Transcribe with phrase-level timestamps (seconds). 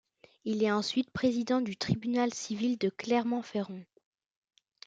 [0.45, 3.83] Il est ensuite président du tribunal civil de Clermont-Ferrand.